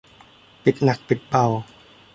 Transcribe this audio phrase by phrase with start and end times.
[0.63, 1.45] ปิดหนักปิดเบา